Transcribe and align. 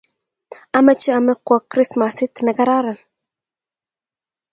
Ameche 0.77 1.09
amekwok 1.19 1.63
krismasit 1.71 2.35
ne 2.41 2.51
kararan 2.57 2.99